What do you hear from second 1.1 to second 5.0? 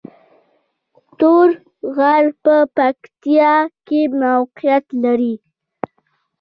تور غر په پکتیا کې موقعیت